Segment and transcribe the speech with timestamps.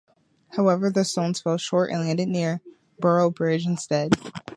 [0.55, 2.59] However, the stones fell short and landed near
[2.99, 4.15] Boroughbridge instead.